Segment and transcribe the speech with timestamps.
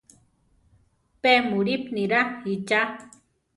[1.21, 2.81] Pe mulípi niráa ichá.